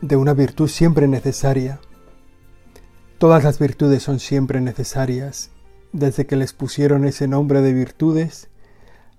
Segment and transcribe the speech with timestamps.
[0.00, 1.80] de una virtud siempre necesaria.
[3.18, 5.50] Todas las virtudes son siempre necesarias.
[5.92, 8.48] Desde que les pusieron ese nombre de virtudes,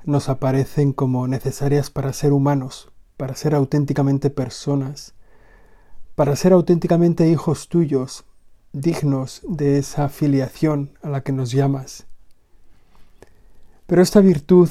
[0.06, 5.14] nos aparecen como necesarias para ser humanos, para ser auténticamente personas,
[6.16, 8.26] para ser auténticamente hijos tuyos,
[8.74, 12.08] dignos de esa filiación a la que nos llamas.
[13.86, 14.70] Pero esta virtud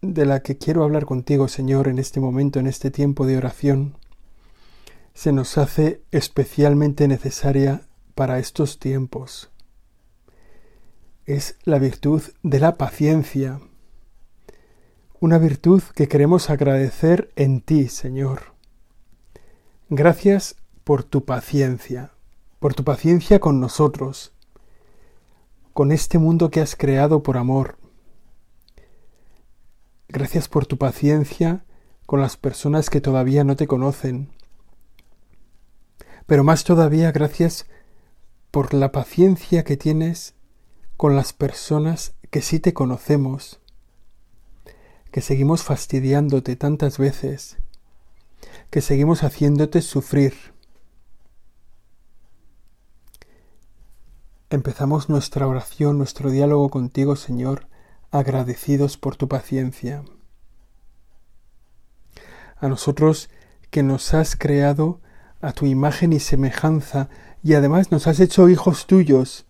[0.00, 3.96] de la que quiero hablar contigo, Señor, en este momento, en este tiempo de oración,
[5.14, 7.82] se nos hace especialmente necesaria
[8.14, 9.50] para estos tiempos.
[11.24, 13.60] Es la virtud de la paciencia,
[15.20, 18.54] una virtud que queremos agradecer en ti, Señor.
[19.88, 22.10] Gracias por tu paciencia,
[22.58, 24.32] por tu paciencia con nosotros,
[25.72, 27.78] con este mundo que has creado por amor.
[30.08, 31.64] Gracias por tu paciencia
[32.04, 34.34] con las personas que todavía no te conocen
[36.26, 37.66] pero más todavía gracias
[38.50, 40.34] por la paciencia que tienes
[40.96, 43.60] con las personas que sí te conocemos,
[45.10, 47.58] que seguimos fastidiándote tantas veces,
[48.70, 50.34] que seguimos haciéndote sufrir.
[54.50, 57.66] Empezamos nuestra oración, nuestro diálogo contigo, Señor,
[58.10, 60.04] agradecidos por tu paciencia.
[62.56, 63.30] A nosotros
[63.70, 65.00] que nos has creado
[65.44, 67.08] a tu imagen y semejanza,
[67.42, 69.46] y además nos has hecho hijos tuyos,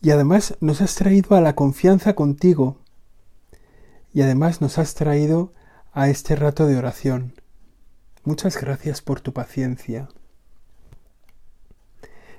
[0.00, 2.78] y además nos has traído a la confianza contigo,
[4.12, 5.52] y además nos has traído
[5.92, 7.34] a este rato de oración.
[8.24, 10.08] Muchas gracias por tu paciencia.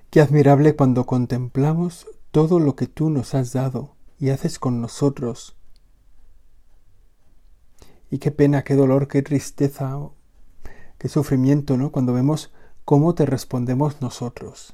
[0.10, 5.56] Qué admirable cuando contemplamos todo lo que tú nos has dado y haces con nosotros.
[8.10, 9.98] Y qué pena, qué dolor, qué tristeza
[11.04, 11.92] qué sufrimiento, ¿no?
[11.92, 12.50] Cuando vemos
[12.86, 14.74] cómo te respondemos nosotros.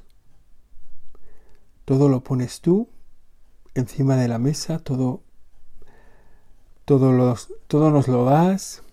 [1.84, 2.88] Todo lo pones tú
[3.74, 5.24] encima de la mesa, todo,
[6.84, 7.36] todo,
[7.66, 8.84] todo nos lo das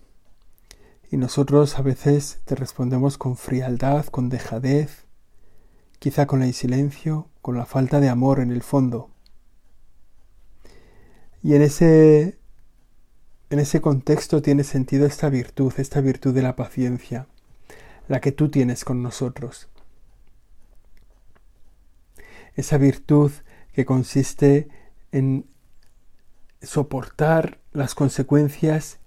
[1.12, 5.06] y nosotros a veces te respondemos con frialdad, con dejadez,
[6.00, 9.10] quizá con el silencio, con la falta de amor en el fondo.
[11.44, 12.40] Y en ese
[13.50, 17.26] en ese contexto tiene sentido esta virtud, esta virtud de la paciencia,
[18.06, 19.68] la que tú tienes con nosotros.
[22.56, 23.32] Esa virtud
[23.72, 24.68] que consiste
[25.12, 25.46] en
[26.60, 28.98] soportar las consecuencias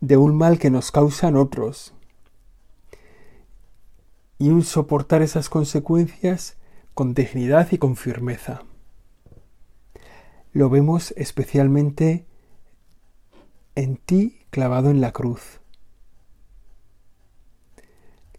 [0.00, 1.92] de un mal que nos causan otros.
[4.38, 6.56] Y un soportar esas consecuencias
[6.94, 8.62] con dignidad y con firmeza.
[10.52, 12.26] Lo vemos especialmente
[13.76, 15.60] en ti clavado en la cruz,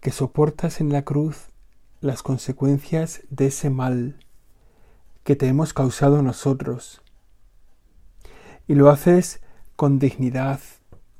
[0.01, 1.49] que soportas en la cruz
[2.01, 4.17] las consecuencias de ese mal
[5.23, 7.03] que te hemos causado nosotros,
[8.67, 9.39] y lo haces
[9.75, 10.59] con dignidad,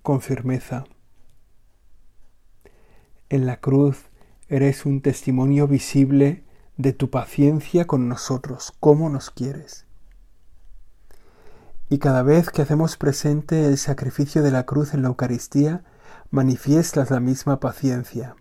[0.01, 0.85] con firmeza.
[3.29, 4.05] En la cruz
[4.49, 6.43] eres un testimonio visible
[6.75, 9.86] de tu paciencia con nosotros, cómo nos quieres.
[11.89, 15.83] Y cada vez que hacemos presente el sacrificio de la cruz en la Eucaristía,
[16.31, 18.35] manifiestas la misma paciencia.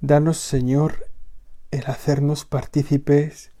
[0.00, 1.06] Danos, Señor,
[1.70, 3.52] el hacernos partícipes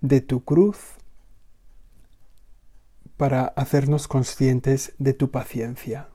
[0.00, 0.78] de tu cruz
[3.16, 6.08] para hacernos conscientes de tu paciencia,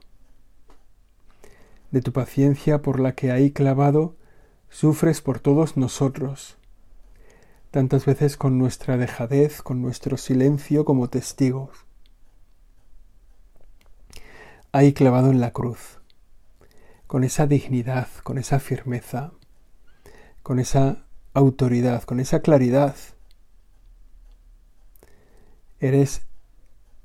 [1.90, 4.16] de tu paciencia por la que ahí clavado
[4.68, 6.59] sufres por todos nosotros
[7.70, 11.86] tantas veces con nuestra dejadez, con nuestro silencio como testigos.
[14.72, 16.00] Ahí clavado en la cruz,
[17.06, 19.32] con esa dignidad, con esa firmeza,
[20.42, 22.96] con esa autoridad, con esa claridad.
[25.78, 26.22] Eres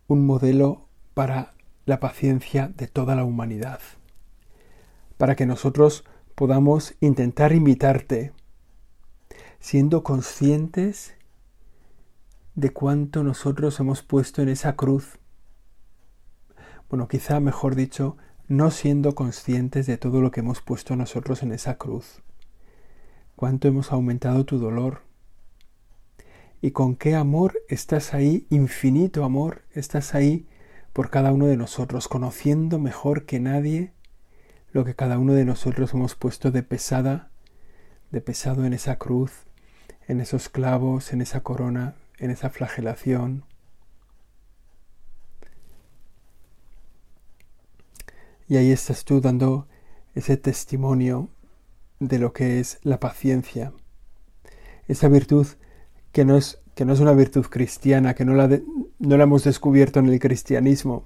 [0.07, 1.53] un modelo para
[1.85, 3.79] la paciencia de toda la humanidad,
[5.17, 6.03] para que nosotros
[6.33, 8.33] podamos intentar imitarte
[9.59, 11.15] siendo conscientes
[12.55, 15.19] de cuánto nosotros hemos puesto en esa cruz.
[16.89, 18.17] bueno, quizá mejor dicho,
[18.47, 22.21] no siendo conscientes de todo lo que hemos puesto nosotros en esa cruz.
[23.35, 25.01] Cuánto hemos aumentado tu dolor.
[26.61, 30.47] Y con qué amor estás ahí, infinito amor, estás ahí
[30.93, 33.91] por cada uno de nosotros, conociendo mejor que nadie
[34.71, 37.31] lo que cada uno de nosotros hemos puesto de pesada,
[38.15, 39.43] de pesado en esa cruz,
[40.07, 43.43] en esos clavos, en esa corona, en esa flagelación.
[48.47, 49.67] Y ahí estás tú dando
[50.13, 51.27] ese testimonio
[51.99, 53.73] de lo que es la paciencia.
[54.87, 55.47] Esa virtud
[56.13, 58.47] que no es, que no es una virtud cristiana, que no la,
[58.97, 61.03] no la hemos descubierto en el cristianismo,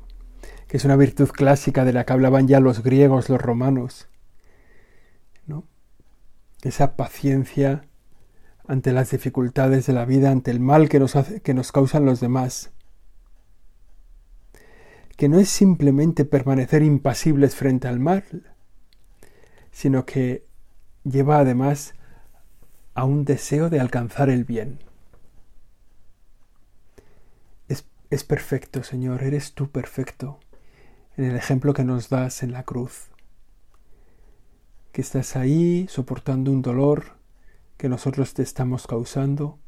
[0.67, 4.07] que es una virtud clásica de la que hablaban ya los griegos, los romanos.
[6.61, 7.85] Esa paciencia
[8.67, 11.13] ante las dificultades de la vida, ante el mal que nos,
[11.43, 12.71] que nos causan los demás
[15.19, 18.23] que no es simplemente permanecer impasibles frente al mal,
[19.69, 20.45] sino que
[21.03, 21.93] lleva además
[22.93, 24.79] a un deseo de alcanzar el bien.
[27.67, 30.39] Es, es, perfecto, Señor, eres tú perfecto
[31.17, 33.08] en el ejemplo que nos das en la cruz,
[34.91, 37.17] que estás ahí soportando un dolor
[37.77, 39.59] que nosotros te estamos causando,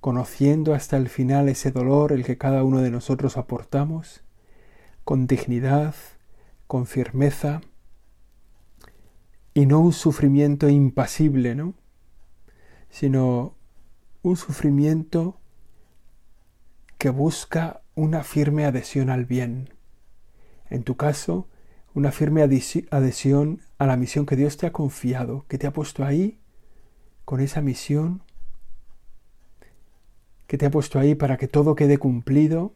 [0.00, 4.22] conociendo hasta el final ese dolor el que cada uno de nosotros aportamos,
[5.04, 5.94] con dignidad,
[6.66, 7.60] con firmeza,
[9.52, 11.74] y no un sufrimiento impasible, ¿no?
[12.88, 13.56] sino
[14.22, 15.40] un sufrimiento
[16.98, 19.70] que busca una firme adhesión al bien.
[20.68, 21.48] En tu caso,
[21.94, 26.04] una firme adhesión a la misión que Dios te ha confiado, que te ha puesto
[26.04, 26.38] ahí
[27.24, 28.22] con esa misión,
[30.46, 32.74] que te ha puesto ahí para que todo quede cumplido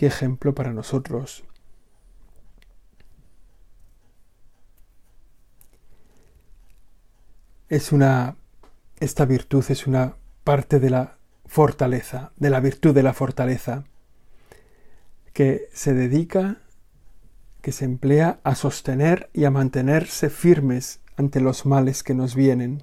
[0.00, 1.44] Qué ejemplo para nosotros.
[7.68, 8.36] Es una
[8.98, 13.84] esta virtud es una parte de la fortaleza, de la virtud de la fortaleza
[15.32, 16.58] que se dedica
[17.60, 22.82] que se emplea a sostener y a mantenerse firmes ante los males que nos vienen.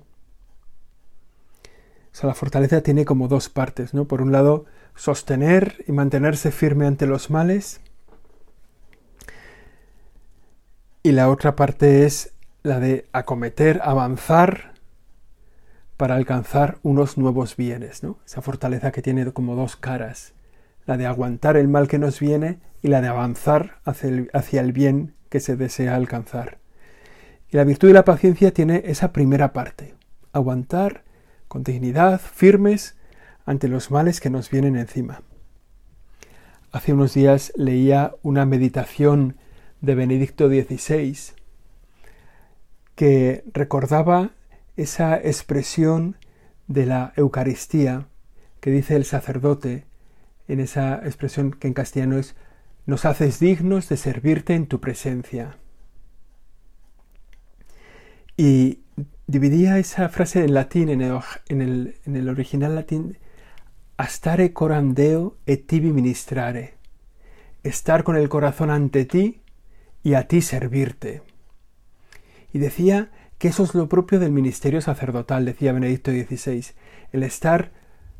[2.11, 4.05] O sea, la fortaleza tiene como dos partes, ¿no?
[4.05, 4.65] Por un lado,
[4.95, 7.81] sostener y mantenerse firme ante los males.
[11.03, 12.33] Y la otra parte es
[12.63, 14.73] la de acometer, avanzar
[15.95, 18.19] para alcanzar unos nuevos bienes, ¿no?
[18.25, 20.33] Esa fortaleza que tiene como dos caras,
[20.87, 24.61] la de aguantar el mal que nos viene y la de avanzar hacia el, hacia
[24.61, 26.57] el bien que se desea alcanzar.
[27.51, 29.93] Y la virtud de la paciencia tiene esa primera parte,
[30.33, 31.03] aguantar
[31.47, 32.95] con dignidad, firmes
[33.45, 35.21] ante los males que nos vienen encima.
[36.71, 39.37] Hace unos días leía una meditación
[39.81, 41.17] de Benedicto XVI
[42.95, 44.31] que recordaba
[44.75, 46.17] esa expresión
[46.67, 48.07] de la Eucaristía
[48.59, 49.86] que dice el sacerdote
[50.47, 52.35] en esa expresión que en castellano es
[52.85, 55.57] nos haces dignos de servirte en tu presencia.
[58.37, 58.79] Y
[59.27, 63.17] dividía esa frase en latín, en el, en el original latín,
[63.97, 66.75] Astare coram Deo et tibi ministrare.
[67.63, 69.41] Estar con el corazón ante ti
[70.03, 71.23] y a ti servirte.
[72.53, 76.67] Y decía que eso es lo propio del ministerio sacerdotal, decía Benedicto XVI,
[77.11, 77.71] el estar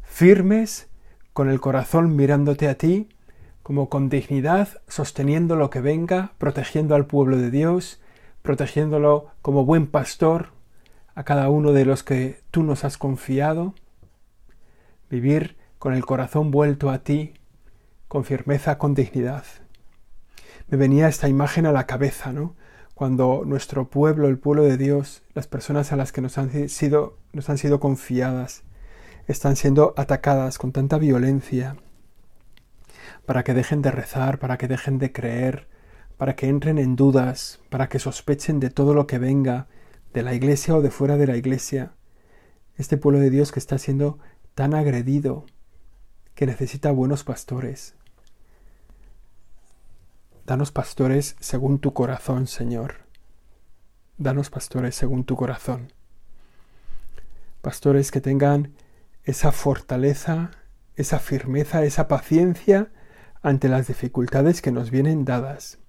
[0.03, 0.87] firmes
[1.37, 3.09] con el corazón mirándote a ti,
[3.61, 8.01] como con dignidad, sosteniendo lo que venga, protegiendo al pueblo de Dios,
[8.41, 10.47] protegiéndolo como buen pastor
[11.13, 13.75] a cada uno de los que tú nos has confiado,
[15.11, 17.35] vivir con el corazón vuelto a ti,
[18.07, 19.43] con firmeza, con dignidad.
[20.69, 22.55] Me venía esta imagen a la cabeza, ¿no?
[22.95, 27.19] Cuando nuestro pueblo, el pueblo de Dios, las personas a las que nos han sido,
[27.31, 28.63] nos han sido confiadas,
[29.27, 31.75] están siendo atacadas con tanta violencia,
[33.25, 35.67] para que dejen de rezar, para que dejen de creer,
[36.17, 39.67] para que entren en dudas, para que sospechen de todo lo que venga,
[40.13, 41.91] de la iglesia o de fuera de la iglesia.
[42.77, 44.17] Este pueblo de Dios que está siendo
[44.55, 45.45] tan agredido,
[46.33, 47.95] que necesita buenos pastores.
[50.45, 52.95] Danos pastores según tu corazón, Señor.
[54.17, 55.91] Danos pastores según tu corazón.
[57.61, 58.73] Pastores que tengan
[59.27, 60.51] esa fortaleza,
[60.95, 62.89] esa firmeza, esa paciencia
[63.41, 65.79] ante las dificultades que nos vienen dadas.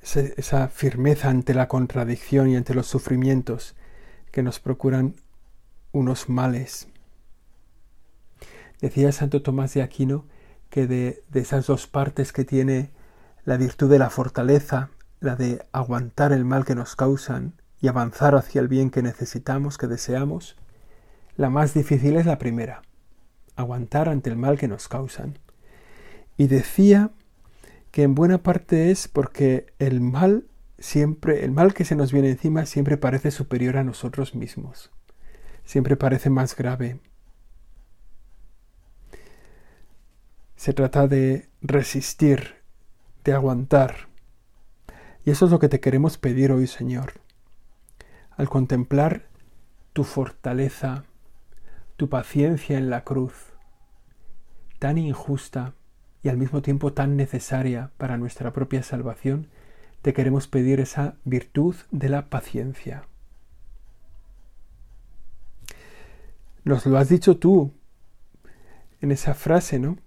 [0.00, 3.74] Esa firmeza ante la contradicción y ante los sufrimientos
[4.30, 5.16] que nos procuran
[5.90, 6.86] unos males.
[8.80, 10.24] Decía Santo Tomás de Aquino
[10.70, 12.92] que de, de esas dos partes que tiene
[13.44, 18.34] la virtud de la fortaleza, la de aguantar el mal que nos causan y avanzar
[18.34, 20.56] hacia el bien que necesitamos, que deseamos,
[21.36, 22.82] la más difícil es la primera,
[23.56, 25.38] aguantar ante el mal que nos causan.
[26.36, 27.10] Y decía
[27.90, 30.46] que en buena parte es porque el mal
[30.78, 34.90] siempre, el mal que se nos viene encima siempre parece superior a nosotros mismos,
[35.64, 37.00] siempre parece más grave.
[40.56, 42.56] Se trata de resistir,
[43.22, 44.08] de aguantar.
[45.24, 47.12] Y eso es lo que te queremos pedir hoy, Señor.
[48.38, 49.26] Al contemplar
[49.92, 51.04] tu fortaleza,
[51.96, 53.34] tu paciencia en la cruz,
[54.78, 55.74] tan injusta
[56.22, 59.48] y al mismo tiempo tan necesaria para nuestra propia salvación,
[60.02, 63.08] te queremos pedir esa virtud de la paciencia.
[66.62, 67.72] Nos lo has dicho tú
[69.00, 69.98] en esa frase, ¿no?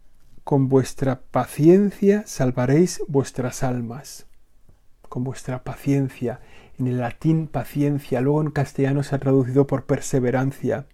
[0.46, 4.26] Con vuestra paciencia salvaréis vuestras almas.
[5.12, 6.40] Con vuestra paciencia.
[6.80, 10.88] En el latín paciencia, luego en castellano se ha traducido por perseverancia.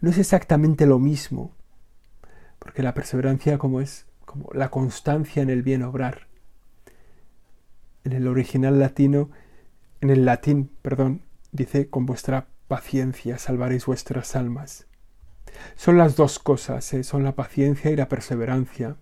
[0.00, 1.52] No es exactamente lo mismo,
[2.58, 6.32] porque la perseverancia como es como la constancia en el bien obrar
[8.04, 9.30] en el original latino,
[10.00, 14.86] en el latín, perdón, dice, con vuestra paciencia salvaréis vuestras almas.
[15.76, 17.04] Son las dos cosas, ¿eh?
[17.04, 18.96] son la paciencia y la perseverancia,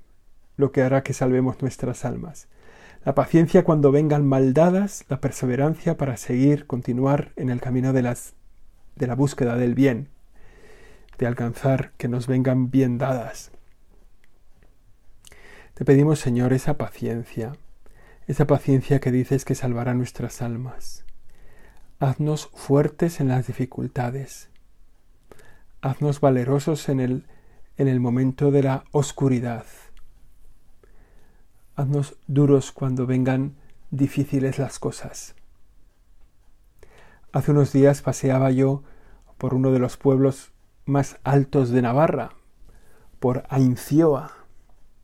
[0.56, 2.48] lo que hará que salvemos nuestras almas.
[3.02, 8.02] La paciencia cuando vengan mal dadas, la perseverancia para seguir, continuar en el camino de,
[8.02, 8.34] las,
[8.94, 10.10] de la búsqueda del bien,
[11.16, 13.52] de alcanzar que nos vengan bien dadas.
[15.72, 17.52] Te pedimos, Señor, esa paciencia,
[18.26, 21.06] esa paciencia que dices que salvará nuestras almas.
[22.00, 24.50] Haznos fuertes en las dificultades.
[25.80, 27.26] Haznos valerosos en el,
[27.78, 29.64] en el momento de la oscuridad.
[31.80, 33.54] Haznos duros cuando vengan
[33.90, 35.34] difíciles las cosas.
[37.32, 38.82] Hace unos días paseaba yo
[39.38, 40.52] por uno de los pueblos
[40.84, 42.32] más altos de Navarra,
[43.18, 44.32] por Aincioa,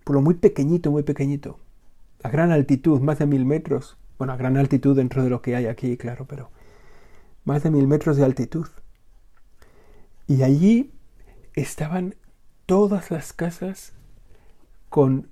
[0.04, 1.59] pueblo muy pequeñito, muy pequeñito
[2.23, 3.97] a gran altitud, más de mil metros.
[4.18, 6.50] Bueno, a gran altitud dentro de lo que hay aquí, claro, pero
[7.47, 8.66] más de mil metros de altitud.
[10.26, 10.92] Y allí
[11.54, 12.16] estaban
[12.66, 13.95] todas las casas
[14.90, 15.28] con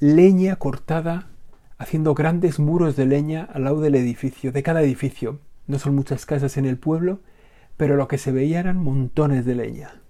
[0.00, 1.28] leña cortada,
[1.76, 5.40] haciendo grandes muros de leña al lado del edificio, de cada edificio.
[5.66, 7.20] No son muchas casas en el pueblo,
[7.76, 10.00] pero lo que se veía eran montones de leña.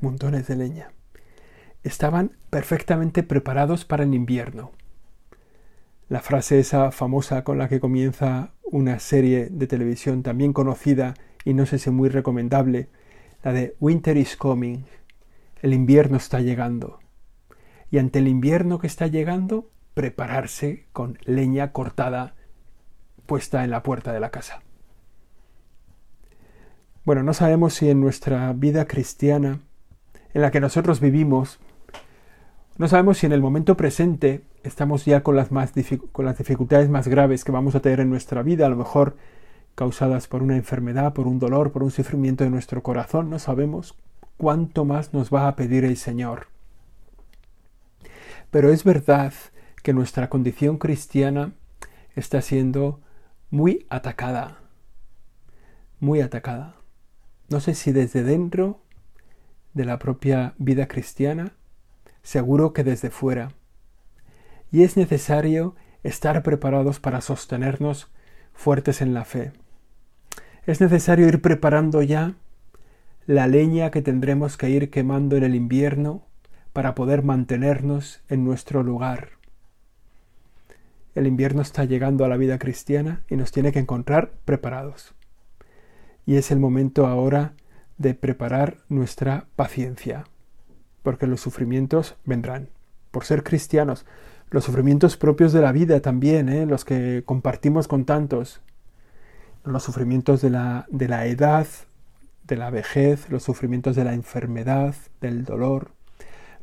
[0.00, 0.92] Montones de leña
[1.82, 4.72] estaban perfectamente preparados para el invierno.
[6.08, 11.14] La frase esa famosa con la que comienza una serie de televisión también conocida
[11.44, 12.88] y no sé si muy recomendable,
[13.42, 14.80] la de Winter is coming,
[15.62, 16.98] el invierno está llegando.
[17.90, 22.34] Y ante el invierno que está llegando, prepararse con leña cortada
[23.26, 24.62] puesta en la puerta de la casa.
[27.04, 29.60] Bueno, no sabemos si en nuestra vida cristiana,
[30.34, 31.58] en la que nosotros vivimos,
[32.76, 35.72] no sabemos si en el momento presente estamos ya con las, más
[36.12, 39.16] con las dificultades más graves que vamos a tener en nuestra vida, a lo mejor
[39.74, 43.30] causadas por una enfermedad, por un dolor, por un sufrimiento de nuestro corazón.
[43.30, 43.96] No sabemos
[44.36, 46.48] cuánto más nos va a pedir el Señor.
[48.50, 49.32] Pero es verdad
[49.82, 51.52] que nuestra condición cristiana
[52.16, 53.00] está siendo
[53.50, 54.58] muy atacada,
[56.00, 56.76] muy atacada.
[57.48, 58.80] No sé si desde dentro
[59.74, 61.52] de la propia vida cristiana
[62.22, 63.52] seguro que desde fuera.
[64.72, 68.10] Y es necesario estar preparados para sostenernos
[68.52, 69.52] fuertes en la fe.
[70.66, 72.34] Es necesario ir preparando ya
[73.26, 76.26] la leña que tendremos que ir quemando en el invierno
[76.72, 79.30] para poder mantenernos en nuestro lugar.
[81.14, 85.14] El invierno está llegando a la vida cristiana y nos tiene que encontrar preparados.
[86.26, 87.54] Y es el momento ahora
[87.98, 90.24] de preparar nuestra paciencia
[91.02, 92.68] porque los sufrimientos vendrán.
[93.10, 94.06] Por ser cristianos,
[94.50, 96.66] los sufrimientos propios de la vida también, ¿eh?
[96.66, 98.60] los que compartimos con tantos,
[99.64, 101.66] los sufrimientos de la, de la edad,
[102.44, 105.92] de la vejez, los sufrimientos de la enfermedad, del dolor,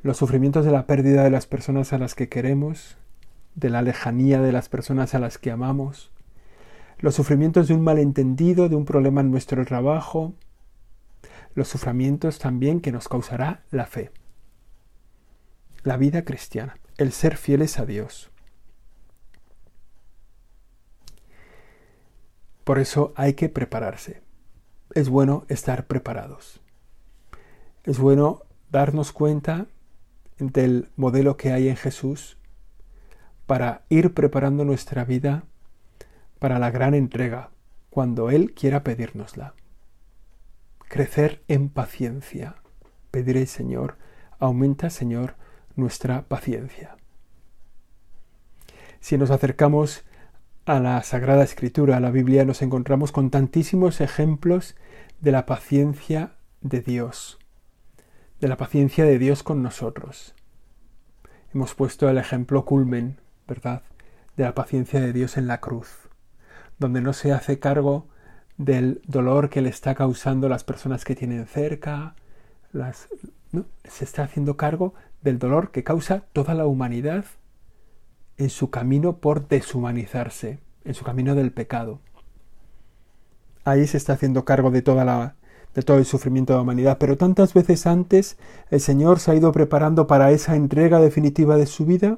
[0.07, 2.97] los sufrimientos de la pérdida de las personas a las que queremos,
[3.55, 6.11] de la lejanía de las personas a las que amamos,
[6.99, 10.33] los sufrimientos de un malentendido, de un problema en nuestro trabajo,
[11.53, 14.11] los sufrimientos también que nos causará la fe
[15.87, 18.29] la vida cristiana, el ser fieles a Dios.
[22.65, 24.21] Por eso hay que prepararse.
[24.93, 26.59] Es bueno estar preparados.
[27.85, 29.67] Es bueno darnos cuenta
[30.39, 32.37] del modelo que hay en Jesús
[33.45, 35.45] para ir preparando nuestra vida
[36.39, 37.49] para la gran entrega,
[37.89, 39.55] cuando Él quiera pedírnosla.
[40.87, 42.57] Crecer en paciencia.
[43.09, 43.97] Pediré, Señor,
[44.39, 45.35] aumenta, Señor,
[45.75, 46.97] nuestra paciencia.
[48.99, 50.03] Si nos acercamos
[50.65, 54.75] a la Sagrada Escritura, a la Biblia, nos encontramos con tantísimos ejemplos
[55.21, 57.39] de la paciencia de Dios,
[58.39, 60.35] de la paciencia de Dios con nosotros.
[61.53, 63.81] Hemos puesto el ejemplo culmen, ¿verdad?,
[64.35, 66.09] de la paciencia de Dios en la cruz,
[66.77, 68.07] donde no se hace cargo
[68.57, 72.15] del dolor que le está causando las personas que tienen cerca,
[72.71, 73.07] las,
[73.85, 77.25] se está haciendo cargo del dolor que causa toda la humanidad
[78.37, 82.01] en su camino por deshumanizarse, en su camino del pecado.
[83.63, 85.36] Ahí se está haciendo cargo de toda la
[85.77, 88.35] de todo el sufrimiento de la humanidad, pero tantas veces antes
[88.71, 92.17] el Señor se ha ido preparando para esa entrega definitiva de su vida,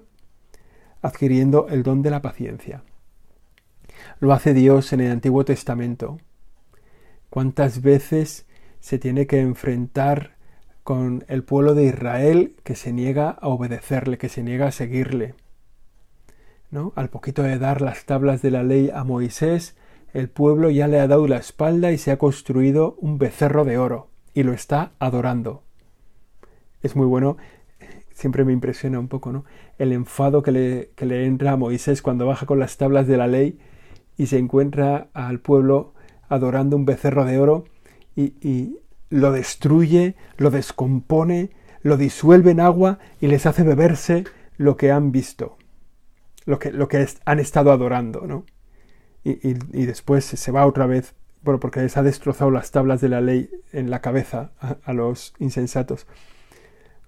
[1.01, 2.83] adquiriendo el don de la paciencia.
[4.21, 6.19] Lo hace Dios en el Antiguo Testamento.
[7.29, 8.45] ¿Cuántas veces
[8.79, 10.37] se tiene que enfrentar
[10.85, 15.35] con el pueblo de Israel que se niega a obedecerle, que se niega a seguirle?
[16.71, 16.93] ¿No?
[16.95, 19.75] Al poquito de dar las tablas de la ley a Moisés,
[20.13, 23.77] el pueblo ya le ha dado la espalda y se ha construido un becerro de
[23.77, 25.63] oro y lo está adorando.
[26.81, 27.37] Es muy bueno,
[28.13, 29.45] siempre me impresiona un poco, ¿no?
[29.77, 33.17] El enfado que le, que le entra a Moisés cuando baja con las tablas de
[33.17, 33.59] la ley
[34.17, 35.93] y se encuentra al pueblo
[36.27, 37.65] adorando un becerro de oro
[38.15, 38.77] y,
[39.09, 41.49] lo destruye, lo descompone,
[41.81, 44.25] lo disuelve en agua y les hace beberse
[44.57, 45.57] lo que han visto,
[46.45, 48.45] lo que, lo que han estado adorando, ¿no?
[49.23, 49.53] Y,
[49.85, 53.49] después se va otra vez, bueno, porque les ha destrozado las tablas de la ley
[53.71, 54.51] en la cabeza
[54.83, 56.07] a, los insensatos.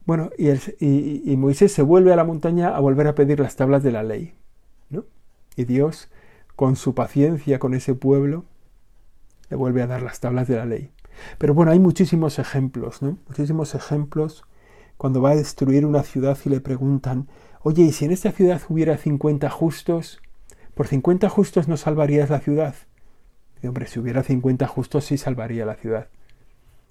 [0.06, 3.92] Bueno, y, Moisés se vuelve a la montaña a volver a pedir las tablas de
[3.92, 4.34] la ley.
[4.90, 5.06] ¿no?
[5.56, 6.10] Y Dios,
[6.56, 8.46] con su paciencia con ese pueblo,
[9.50, 10.92] le vuelve a dar las tablas de la ley.
[11.38, 13.18] Pero bueno, hay muchísimos ejemplos, ¿no?
[13.28, 14.46] Muchísimos ejemplos
[14.98, 17.28] cuando va a destruir una ciudad y le preguntan,
[17.62, 20.22] oye, ¿y si en esta ciudad hubiera 50 justos?
[20.74, 22.76] Por 50 justos no salvarías la ciudad.
[23.64, 26.08] Hombre, si hubiera 50 justos sí salvaría la ciudad.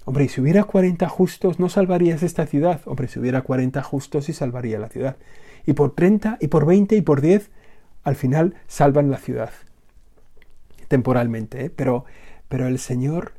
[0.04, 2.80] Hombre, y si hubiera 40 justos no salvarías esta ciudad.
[2.84, 5.16] Hombre, si hubiera 40 justos sí salvaría la ciudad.
[5.66, 7.50] Y por 30, y por 20, y por 10,
[8.02, 9.50] al final salvan la ciudad.
[10.88, 11.70] Temporalmente, ¿eh?
[11.70, 12.04] pero,
[12.48, 13.34] pero el Señor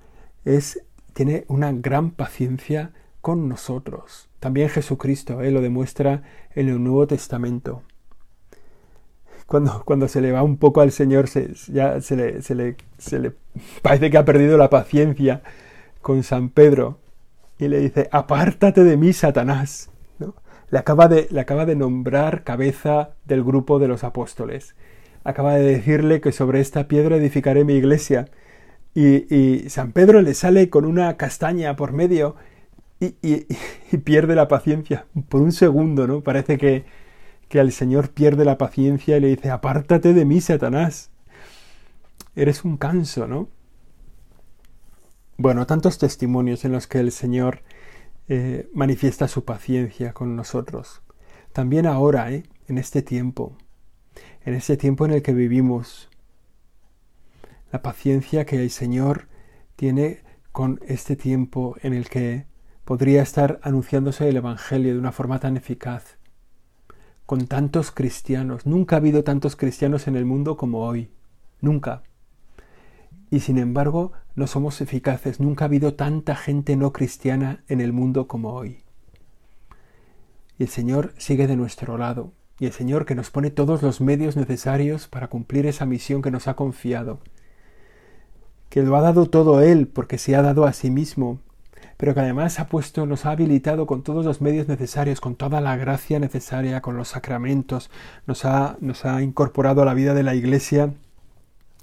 [0.45, 0.81] es,
[1.13, 4.29] tiene una gran paciencia con nosotros.
[4.39, 5.51] También Jesucristo ¿eh?
[5.51, 6.23] lo demuestra
[6.55, 7.83] en el Nuevo Testamento
[9.51, 12.77] cuando, cuando se le va un poco al Señor, se, ya se le, se, le,
[12.97, 13.33] se le
[13.81, 15.41] parece que ha perdido la paciencia
[16.01, 16.99] con San Pedro
[17.59, 19.89] y le dice, apártate de mí, Satanás.
[20.19, 20.35] ¿no?
[20.69, 24.73] Le, acaba de, le acaba de nombrar cabeza del grupo de los apóstoles.
[25.25, 28.29] Acaba de decirle que sobre esta piedra edificaré mi iglesia.
[28.95, 32.37] Y, y San Pedro le sale con una castaña por medio
[33.01, 33.47] y, y,
[33.91, 36.21] y pierde la paciencia por un segundo, ¿no?
[36.21, 36.85] Parece que,
[37.51, 41.09] que al Señor pierde la paciencia y le dice, apártate de mí, Satanás.
[42.33, 43.49] Eres un canso, ¿no?
[45.35, 47.61] Bueno, tantos testimonios en los que el Señor
[48.29, 51.01] eh, manifiesta su paciencia con nosotros.
[51.51, 52.43] También ahora, ¿eh?
[52.69, 53.57] en este tiempo,
[54.45, 56.07] en este tiempo en el que vivimos,
[57.73, 59.27] la paciencia que el Señor
[59.75, 60.21] tiene
[60.53, 62.45] con este tiempo en el que
[62.85, 66.20] podría estar anunciándose el Evangelio de una forma tan eficaz
[67.31, 68.65] con tantos cristianos.
[68.65, 71.11] Nunca ha habido tantos cristianos en el mundo como hoy.
[71.61, 72.03] Nunca.
[73.29, 75.39] Y sin embargo, no somos eficaces.
[75.39, 78.83] Nunca ha habido tanta gente no cristiana en el mundo como hoy.
[80.59, 82.33] Y el Señor sigue de nuestro lado.
[82.59, 86.31] Y el Señor que nos pone todos los medios necesarios para cumplir esa misión que
[86.31, 87.21] nos ha confiado.
[88.67, 91.39] Que lo ha dado todo Él porque se ha dado a sí mismo
[91.97, 95.61] pero que además ha puesto, nos ha habilitado con todos los medios necesarios, con toda
[95.61, 97.91] la gracia necesaria, con los sacramentos,
[98.25, 100.93] nos ha, nos ha incorporado a la vida de la Iglesia,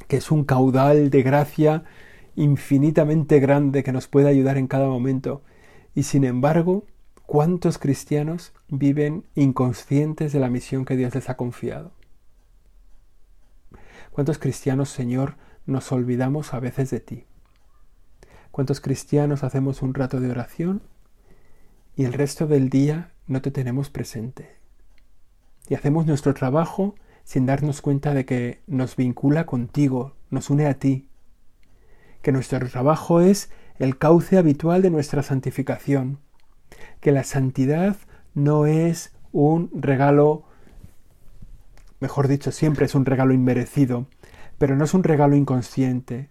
[0.09, 1.85] que es un caudal de gracia
[2.35, 5.43] infinitamente grande que nos puede ayudar en cada momento.
[5.95, 6.85] Y sin embargo,
[7.27, 11.93] ¿cuántos cristianos viven inconscientes de la misión que Dios les ha confiado?
[14.11, 17.28] ¿Cuántos cristianos, Señor, nos olvidamos a veces de ti?
[18.51, 20.83] ¿Cuántos cristianos hacemos un rato de oración
[21.97, 24.57] y el resto del día no te tenemos presente?
[25.69, 30.75] Y hacemos nuestro trabajo sin darnos cuenta de que nos vincula contigo, nos une a
[30.75, 31.09] ti,
[32.23, 36.19] que nuestro trabajo es el cauce habitual de nuestra santificación,
[37.01, 37.97] Que la santidad
[38.35, 40.45] no es un regalo,
[42.01, 44.07] mejor dicho, siempre es un regalo inmerecido,
[44.59, 46.29] pero no es un regalo inconsciente.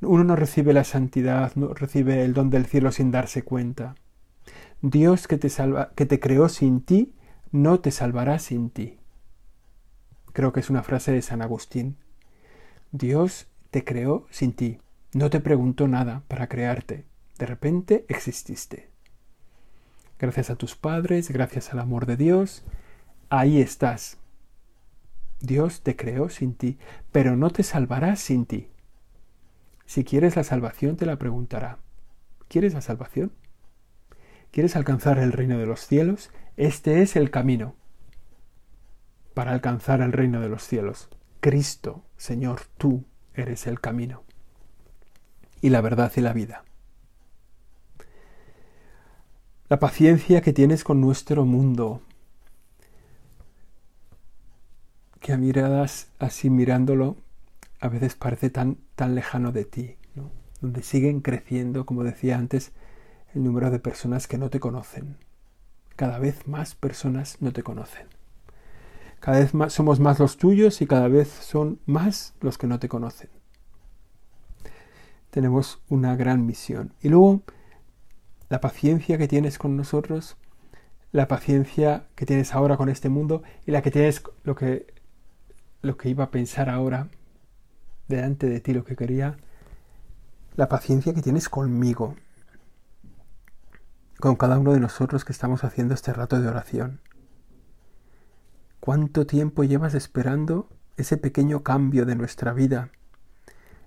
[0.00, 3.96] Uno no recibe la santidad, no recibe el don del cielo sin darse cuenta.
[4.80, 7.14] Dios que te, salva, que te creó sin ti,
[7.50, 8.98] no te salvará sin ti.
[10.32, 11.96] Creo que es una frase de San Agustín.
[12.92, 14.78] Dios te creó sin ti,
[15.12, 17.04] no te preguntó nada para crearte.
[17.38, 18.88] De repente exististe.
[20.18, 22.64] Gracias a tus padres, gracias al amor de Dios,
[23.30, 24.18] ahí estás.
[25.40, 26.78] Dios te creó sin ti,
[27.12, 28.68] pero no te salvará sin ti.
[29.88, 31.78] Si quieres la salvación, te la preguntará.
[32.46, 33.32] ¿Quieres la salvación?
[34.50, 36.30] ¿Quieres alcanzar el reino de los cielos?
[36.58, 37.74] Este es el camino
[39.32, 41.08] para alcanzar el reino de los cielos.
[41.40, 44.24] Cristo, Señor, tú eres el camino
[45.62, 46.64] y la verdad y la vida.
[49.70, 52.02] La paciencia que tienes con nuestro mundo,
[55.20, 57.16] que miradas así mirándolo
[57.80, 59.96] a veces parece tan, tan lejano de ti,
[60.60, 62.72] donde siguen creciendo, como decía antes,
[63.34, 65.16] el número de personas que no te conocen.
[65.96, 68.08] Cada vez más personas no te conocen.
[69.20, 72.78] Cada vez más somos más los tuyos y cada vez son más los que no
[72.78, 73.30] te conocen.
[75.30, 76.92] Tenemos una gran misión.
[77.02, 77.42] Y luego,
[78.48, 80.36] la paciencia que tienes con nosotros,
[81.12, 84.86] la paciencia que tienes ahora con este mundo y la que tienes lo que
[85.80, 87.08] lo que iba a pensar ahora
[88.08, 89.36] delante de ti, lo que quería,
[90.56, 92.16] la paciencia que tienes conmigo,
[94.18, 97.00] con cada uno de nosotros que estamos haciendo este rato de oración.
[98.80, 102.90] ¿Cuánto tiempo llevas esperando ese pequeño cambio de nuestra vida,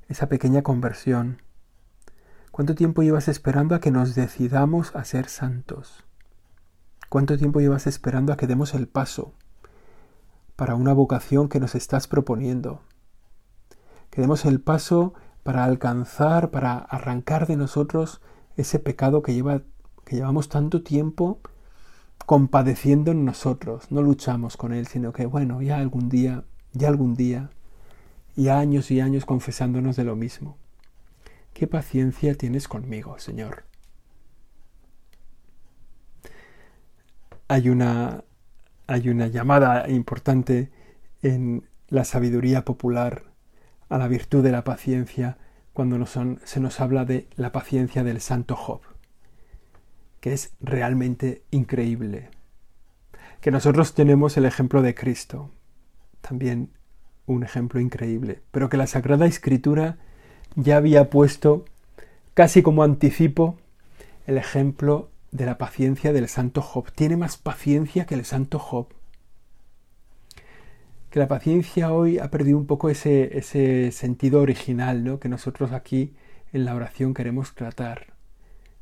[0.08, 1.42] esa pequeña conversión?
[2.52, 6.06] ¿Cuánto tiempo llevas esperando a que nos decidamos a ser santos?
[7.10, 9.34] ¿Cuánto tiempo llevas esperando a que demos el paso
[10.56, 12.82] para una vocación que nos estás proponiendo?
[14.12, 18.22] Que demos el paso para alcanzar, para arrancar de nosotros
[18.56, 19.64] ese pecado que lleva
[20.06, 21.40] que llevamos tanto tiempo
[22.26, 26.44] compadeciendo en nosotros, no luchamos con él, sino que bueno, ya algún día,
[26.74, 27.50] ya algún día,
[28.36, 30.58] y años y años confesándonos de lo mismo.
[31.54, 33.64] ¿Qué paciencia tienes conmigo, Señor?
[37.48, 38.24] Hay una,
[38.88, 40.72] hay una llamada importante
[41.22, 43.31] en la sabiduría popular
[43.92, 45.38] a la virtud de la paciencia
[45.74, 48.82] cuando se nos habla de la paciencia del santo Job
[50.22, 52.30] que es realmente increíble.
[53.42, 55.50] Que nosotros tenemos el ejemplo de Cristo,
[56.22, 56.70] también
[57.26, 59.98] un ejemplo increíble, pero que la Sagrada Escritura
[60.56, 61.66] ya había puesto
[62.34, 63.58] casi como anticipo
[64.28, 66.92] el ejemplo de la paciencia del santo Job.
[66.92, 68.88] Tiene más paciencia que el santo Job.
[71.12, 75.20] Que la paciencia hoy ha perdido un poco ese, ese sentido original ¿no?
[75.20, 76.16] que nosotros aquí
[76.54, 78.14] en la oración queremos tratar.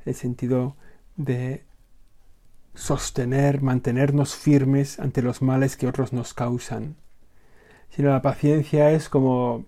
[0.06, 0.78] El sentido
[1.18, 1.64] de
[2.76, 6.96] sostener, mantenernos firmes ante los males que otros nos causan.
[7.90, 9.66] Sino la paciencia es como,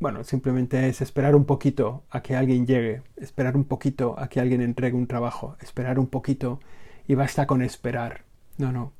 [0.00, 4.40] bueno, simplemente es esperar un poquito a que alguien llegue, esperar un poquito a que
[4.40, 6.58] alguien entregue un trabajo, esperar un poquito
[7.06, 8.24] y basta con esperar.
[8.58, 8.92] No, no.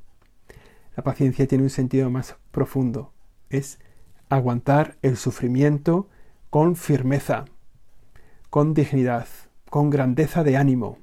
[0.96, 3.12] La paciencia tiene un sentido más profundo.
[3.50, 3.78] Es
[4.28, 6.08] aguantar el sufrimiento
[6.50, 7.44] con firmeza,
[8.50, 9.26] con dignidad,
[9.68, 10.98] con grandeza de ánimo,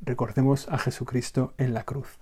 [0.00, 2.18] recordemos a Jesucristo en la cruz.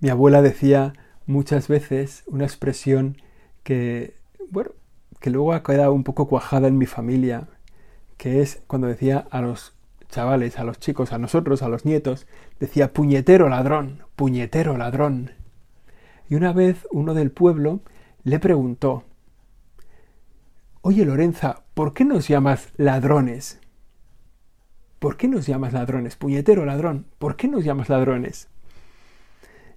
[0.00, 0.92] Mi abuela decía
[1.26, 3.16] muchas veces una expresión
[3.62, 4.14] que,
[4.50, 4.72] bueno,
[5.20, 7.48] que luego ha quedado un poco cuajada en mi familia,
[8.16, 9.75] que es cuando decía a los
[10.08, 12.26] chavales, a los chicos, a nosotros, a los nietos,
[12.60, 15.32] decía puñetero ladrón, puñetero ladrón.
[16.28, 17.80] Y una vez uno del pueblo
[18.24, 19.04] le preguntó,
[20.82, 23.60] Oye Lorenza, ¿por qué nos llamas ladrones?
[24.98, 26.16] ¿Por qué nos llamas ladrones?
[26.16, 28.48] Puñetero ladrón, ¿por qué nos llamas ladrones?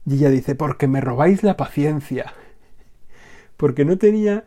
[0.06, 2.34] Y ella dice, porque me robáis la paciencia.
[3.58, 4.46] Porque no tenía...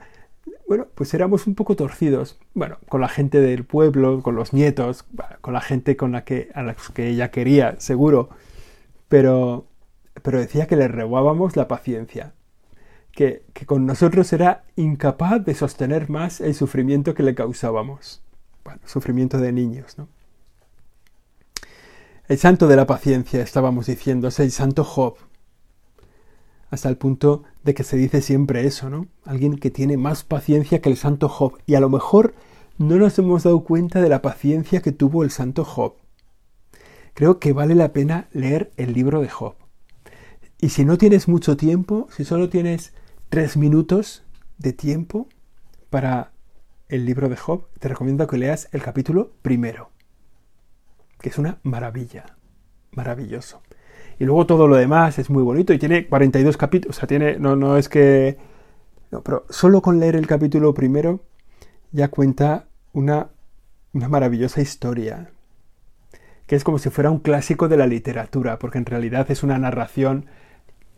[0.67, 2.39] Bueno, pues éramos un poco torcidos.
[2.55, 5.05] Bueno, con la gente del pueblo, con los nietos,
[5.41, 8.31] con la gente con la que, a la que ella quería, seguro.
[9.09, 9.67] Pero,
[10.23, 12.33] pero decía que le robábamos la paciencia.
[13.13, 18.23] Que, que con nosotros era incapaz de sostener más el sufrimiento que le causábamos.
[18.65, 20.09] Bueno, sufrimiento de niños, ¿no?
[22.29, 25.17] El santo de la paciencia, estábamos diciendo, es el santo Job.
[26.73, 29.07] Hasta el punto de que se dice siempre eso, ¿no?
[29.27, 31.59] Alguien que tiene más paciencia que el santo Job.
[31.67, 32.35] Y a lo mejor
[32.79, 35.97] no nos hemos dado cuenta de la paciencia que tuvo el santo Job.
[37.13, 39.55] creo que vale la pena leer el libro de Job.
[40.63, 42.95] Y si no tienes mucho tiempo, si solo tienes
[43.29, 44.23] tres minutos
[44.57, 45.29] de tiempo
[45.91, 46.33] para
[46.89, 49.91] el libro de Job, te recomiendo que leas el capítulo primero,
[51.21, 52.39] que es una maravilla,
[52.93, 53.61] maravilloso.
[54.23, 57.41] Y luego todo lo demás es muy bonito y tiene 42 capítulos, o sea, tiene,
[57.41, 58.39] no, no es que...
[59.11, 61.25] Pero solo con leer el capítulo primero
[61.91, 63.31] ya cuenta una,
[63.93, 65.33] una maravillosa historia,
[66.47, 69.59] que es como si fuera un clásico de la literatura, porque en realidad es una
[69.59, 70.27] narración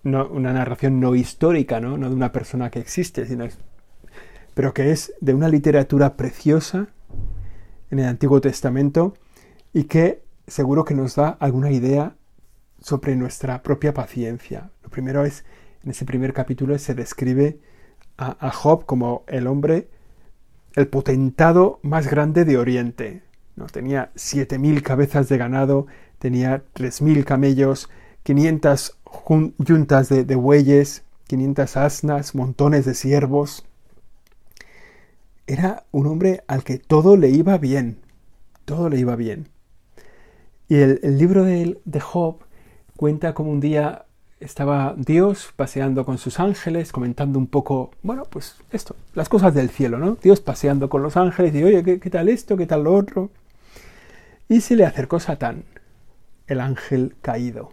[0.02, 1.96] no, una narración no histórica, ¿no?
[1.96, 3.46] no de una persona que existe, sino
[4.52, 6.88] pero que es de una literatura preciosa
[7.90, 9.14] en el Antiguo Testamento
[9.72, 12.16] y que seguro que nos da alguna idea
[12.84, 14.70] sobre nuestra propia paciencia.
[14.82, 15.44] Lo primero es,
[15.82, 17.58] en ese primer capítulo se describe
[18.18, 19.88] a, a Job como el hombre,
[20.74, 23.22] el potentado más grande de Oriente.
[23.56, 23.66] ¿no?
[23.66, 25.86] Tenía 7.000 cabezas de ganado,
[26.18, 27.88] tenía 3.000 camellos,
[28.22, 28.98] 500
[29.58, 33.64] yuntas de, bueyes, 500 asnas, montones de siervos.
[35.46, 37.98] Era un hombre al que todo le iba bien,
[38.66, 39.48] todo le iba bien.
[40.68, 42.44] Y el, libro de, de, Job
[42.96, 44.07] cuenta como un día
[44.40, 49.70] estaba Dios paseando con sus ángeles, comentando un poco, bueno, pues esto, las cosas del
[49.70, 50.16] cielo, ¿no?
[50.22, 52.57] Dios paseando con los ángeles y, oye, ¿qué, tal esto?
[52.57, 53.30] ¿Qué tal lo otro?
[54.48, 55.64] Y se le acercó Satán,
[56.46, 57.72] el ángel caído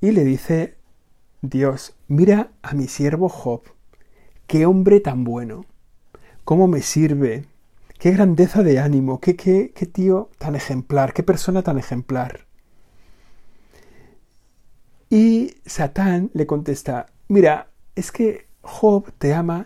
[0.00, 0.76] y le dice
[1.42, 3.62] Dios, mira a mi siervo Job,
[4.46, 5.64] qué hombre tan bueno,
[6.44, 7.46] cómo me sirve,
[7.98, 12.47] qué grandeza de ánimo, qué, qué, qué tío tan ejemplar, qué persona tan ejemplar.
[15.10, 19.64] Y Satán le contesta, mira, es que Job te ama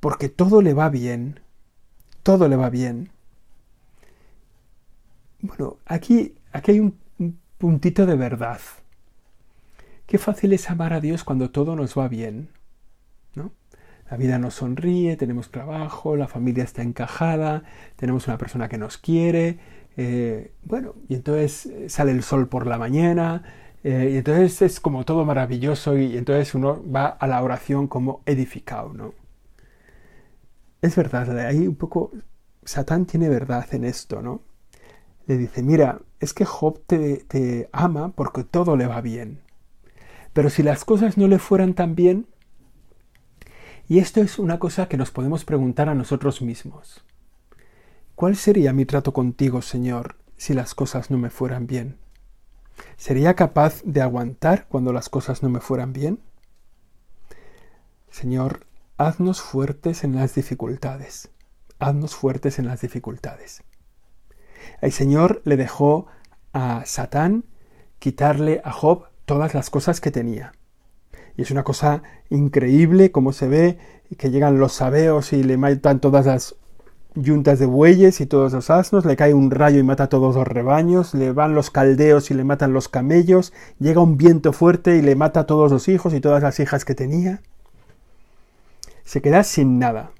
[0.00, 1.40] porque todo le va bien,
[2.22, 3.10] todo le va bien.
[5.40, 6.98] Bueno, aquí, aquí hay un
[7.58, 8.60] puntito de verdad.
[10.06, 12.48] Qué fácil es amar a Dios cuando todo nos va bien.
[13.34, 13.52] ¿no?
[14.10, 17.64] La vida nos sonríe, tenemos trabajo, la familia está encajada,
[17.96, 19.58] tenemos una persona que nos quiere,
[19.96, 23.42] eh, bueno, y entonces eh, sale el sol por la mañana,
[23.84, 28.22] eh, y entonces es como todo maravilloso y, entonces uno va a la oración como
[28.26, 29.14] edificado, ¿no?
[30.80, 32.12] Es verdad, ahí un poco
[32.64, 34.42] Satán tiene verdad en esto, ¿no?
[35.26, 39.40] Le dice, mira, es que Job te ama porque todo le va bien.
[40.32, 42.26] Pero si las cosas no le fueran tan bien,
[43.88, 47.02] y esto es una cosa que nos podemos preguntar a nosotros mismos.
[48.14, 51.96] ¿Cuál sería mi trato contigo, Señor, si las cosas no me fueran bien?
[52.96, 56.20] ¿Sería capaz de aguantar cuando las cosas no me fueran bien?
[58.10, 61.30] Señor, haznos fuertes en las dificultades.
[61.78, 63.62] Haznos fuertes en las dificultades.
[64.80, 66.06] El Señor le dejó
[66.52, 67.44] a Satán
[67.98, 70.52] quitarle a Job todas las cosas que tenía.
[71.36, 73.78] Y es una cosa increíble como se ve
[74.16, 76.56] que llegan los sabeos y le matan todas las
[77.14, 80.46] yuntas de bueyes y todos los asnos, le cae un rayo y mata todos los
[80.46, 85.02] rebaños, le van los caldeos y le matan los camellos, llega un viento fuerte y
[85.02, 87.42] le mata a todos los hijos y todas las hijas que tenía.
[89.04, 90.12] Se queda sin nada.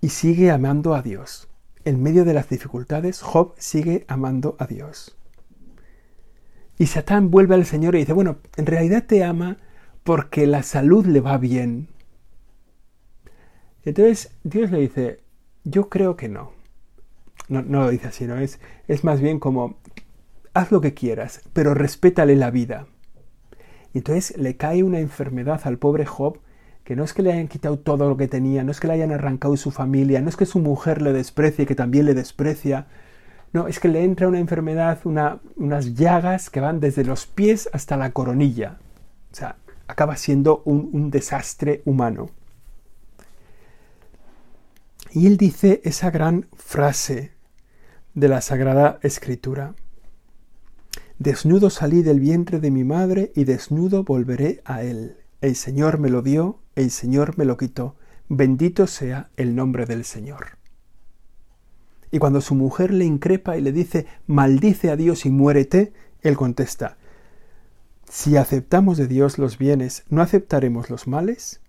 [0.00, 1.48] Y sigue amando a Dios.
[1.84, 5.16] En medio de las dificultades, Job sigue amando a Dios.
[6.78, 9.58] Y Satán vuelve al Señor y dice, bueno, en realidad te ama
[10.02, 11.88] porque la salud le va bien.
[13.84, 15.20] Entonces Dios le dice,
[15.64, 16.52] yo creo que no.
[17.48, 18.38] No, lo dice así, ¿no?
[18.38, 19.76] Es, es más bien como,
[20.54, 22.86] haz lo que quieras, pero respétale la vida.
[23.92, 26.38] Y entonces le cae una enfermedad al pobre Job,
[26.84, 28.94] que no es que le hayan quitado todo lo que tenía, no es que le
[28.94, 32.86] hayan arrancado su familia, no es que su mujer le desprecie, que también le desprecia,
[33.52, 37.96] no, es que le entra una enfermedad, unas llagas que van desde los pies hasta
[37.96, 38.78] la coronilla.
[39.32, 39.56] O sea,
[39.88, 42.30] acaba siendo un desastre humano.
[45.12, 47.32] Y él dice esa gran frase
[48.14, 49.74] de la Sagrada Escritura.
[51.18, 55.16] Desnudo salí del vientre de mi madre y desnudo volveré a él.
[55.40, 57.96] El Señor me lo dio, el Señor me lo quitó.
[58.28, 60.58] Bendito sea el nombre del Señor.
[62.12, 65.92] Y cuando su mujer le increpa y le dice, maldice a Dios y muérete,
[66.22, 66.98] él contesta,
[68.08, 71.60] si aceptamos de Dios los bienes, ¿no aceptaremos los males?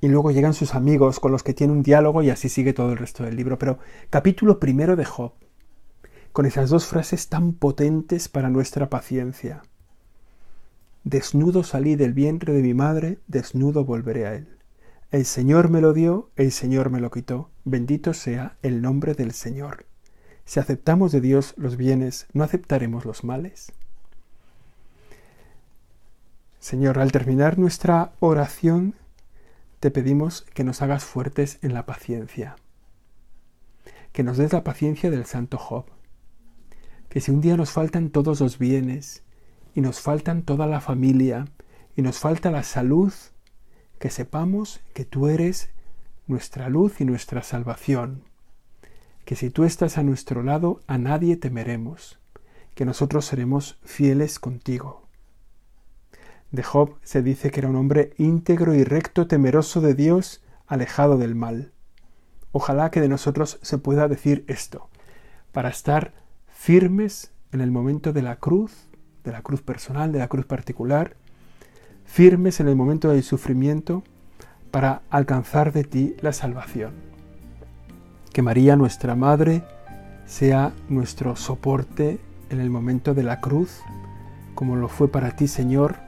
[0.00, 2.92] Y luego llegan sus amigos con los que tiene un diálogo y así sigue todo
[2.92, 3.58] el resto del libro.
[3.58, 3.78] Pero
[4.10, 5.32] capítulo primero de Job,
[6.32, 9.62] con esas dos frases tan potentes para nuestra paciencia.
[11.04, 14.58] Desnudo salí del vientre de mi madre, desnudo volveré a él.
[15.10, 17.50] El Señor me lo dio, el Señor me lo quitó.
[17.64, 19.86] Bendito sea el nombre del Señor.
[20.44, 23.72] Si aceptamos de Dios los bienes, ¿no aceptaremos los males?
[26.60, 28.94] Señor, al terminar nuestra oración,
[29.80, 32.56] te pedimos que nos hagas fuertes en la paciencia,
[34.12, 35.86] que nos des la paciencia del Santo Job,
[37.08, 39.22] que si un día nos faltan todos los bienes,
[39.74, 41.46] y nos faltan toda la familia,
[41.94, 43.12] y nos falta la salud,
[43.98, 45.70] que sepamos que tú eres
[46.26, 48.24] nuestra luz y nuestra salvación,
[49.24, 52.18] que si tú estás a nuestro lado, a nadie temeremos,
[52.74, 55.07] que nosotros seremos fieles contigo.
[56.50, 61.18] De Job se dice que era un hombre íntegro y recto, temeroso de Dios, alejado
[61.18, 61.72] del mal.
[62.52, 64.88] Ojalá que de nosotros se pueda decir esto,
[65.52, 66.14] para estar
[66.48, 68.88] firmes en el momento de la cruz,
[69.24, 71.16] de la cruz personal, de la cruz particular,
[72.04, 74.02] firmes en el momento del sufrimiento,
[74.70, 76.92] para alcanzar de ti la salvación.
[78.32, 79.64] Que María, nuestra Madre,
[80.24, 82.18] sea nuestro soporte
[82.50, 83.80] en el momento de la cruz,
[84.54, 86.07] como lo fue para ti, Señor,